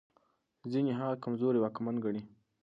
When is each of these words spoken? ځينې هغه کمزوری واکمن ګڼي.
ځينې 0.71 0.91
هغه 0.99 1.15
کمزوری 1.23 1.59
واکمن 1.61 1.95
ګڼي. 2.03 2.21